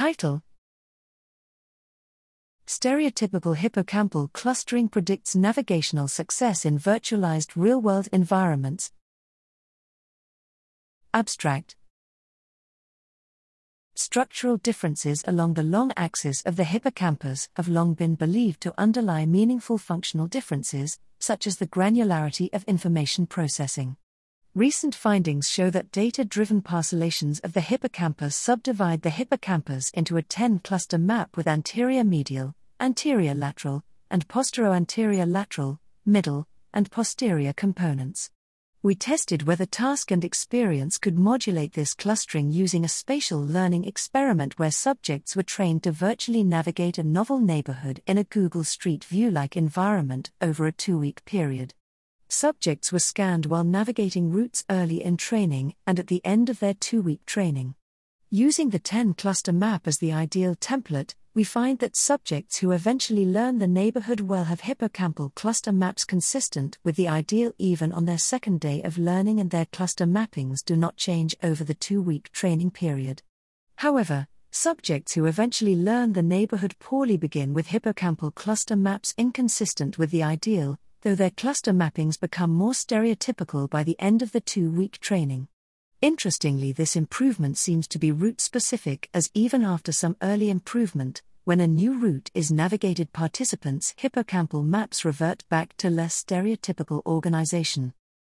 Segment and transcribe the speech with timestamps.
[0.00, 0.42] Title
[2.66, 8.92] Stereotypical hippocampal clustering predicts navigational success in virtualized real world environments.
[11.12, 11.76] Abstract
[13.94, 19.26] Structural differences along the long axis of the hippocampus have long been believed to underlie
[19.26, 23.98] meaningful functional differences, such as the granularity of information processing.
[24.56, 30.22] Recent findings show that data driven parcellations of the hippocampus subdivide the hippocampus into a
[30.22, 38.32] 10 cluster map with anterior medial, anterior lateral, and postero-anterior lateral, middle, and posterior components.
[38.82, 44.58] We tested whether task and experience could modulate this clustering using a spatial learning experiment
[44.58, 49.30] where subjects were trained to virtually navigate a novel neighborhood in a Google Street View
[49.30, 51.72] like environment over a two week period.
[52.32, 56.74] Subjects were scanned while navigating routes early in training and at the end of their
[56.74, 57.74] two week training.
[58.30, 63.26] Using the 10 cluster map as the ideal template, we find that subjects who eventually
[63.26, 68.16] learn the neighborhood well have hippocampal cluster maps consistent with the ideal even on their
[68.16, 72.30] second day of learning, and their cluster mappings do not change over the two week
[72.30, 73.24] training period.
[73.78, 80.12] However, subjects who eventually learn the neighborhood poorly begin with hippocampal cluster maps inconsistent with
[80.12, 84.70] the ideal, though their cluster mappings become more stereotypical by the end of the two
[84.70, 85.48] week training.
[86.02, 91.60] Interestingly, this improvement seems to be route specific, as even after some early improvement, when
[91.60, 97.92] a new route is navigated, participants' hippocampal maps revert back to less stereotypical organization.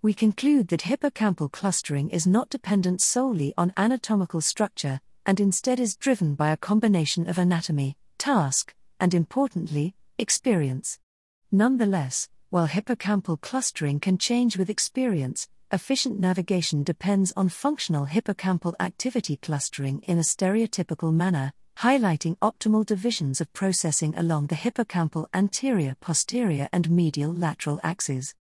[0.00, 5.96] We conclude that hippocampal clustering is not dependent solely on anatomical structure, and instead is
[5.96, 10.98] driven by a combination of anatomy, task, and importantly, experience.
[11.50, 19.36] Nonetheless, while hippocampal clustering can change with experience, efficient navigation depends on functional hippocampal activity
[19.42, 26.68] clustering in a stereotypical manner, highlighting optimal divisions of processing along the hippocampal anterior, posterior,
[26.72, 28.36] and medial lateral axes.